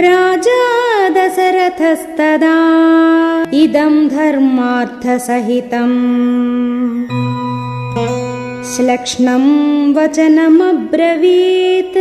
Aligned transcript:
राजा 0.00 1.08
दशरथस्तदा 1.08 2.56
इदम् 3.54 4.08
धर्मार्थसहितम्। 4.08 5.96
श्लक्ष्णम् 8.76 9.96
वचनमब्रवीत्। 9.96 11.93